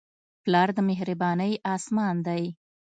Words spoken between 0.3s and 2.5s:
پلار د مهربانۍ اسمان دی.